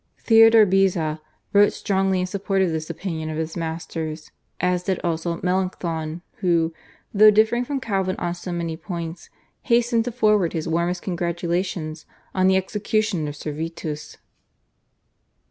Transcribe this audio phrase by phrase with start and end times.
[0.17, 1.21] Theodore Beza
[1.53, 6.73] wrote strongly in support of this opinion of his master's, as did also Melanchthon who,
[7.13, 9.29] though differing from Calvin on so many points,
[9.61, 14.17] hastened to forward his warmest congratulations on the execution of Servetus.